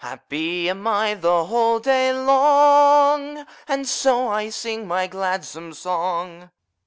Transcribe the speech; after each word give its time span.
Happy 0.03 0.67
am 0.67 0.87
I 0.87 1.13
the 1.13 1.45
whole 1.45 1.77
day 1.79 2.11
long 2.11 3.45
And 3.67 3.87
so 3.87 4.29
I 4.29 4.49
sing 4.49 4.87
my 4.87 5.05
gladsome 5.05 5.73
song." 5.73 6.49